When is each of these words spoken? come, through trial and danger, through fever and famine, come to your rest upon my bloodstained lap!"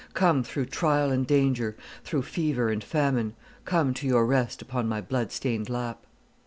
come, 0.15 0.41
through 0.43 0.65
trial 0.65 1.11
and 1.11 1.27
danger, 1.27 1.77
through 2.03 2.23
fever 2.23 2.69
and 2.69 2.83
famine, 2.83 3.35
come 3.65 3.93
to 3.93 4.07
your 4.07 4.25
rest 4.25 4.59
upon 4.59 4.87
my 4.89 4.99
bloodstained 4.99 5.69
lap!" 5.69 6.07